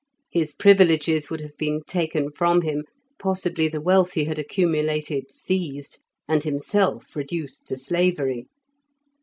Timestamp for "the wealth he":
3.67-4.23